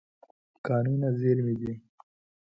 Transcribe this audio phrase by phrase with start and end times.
[0.65, 1.73] کانونه زېرمه دي.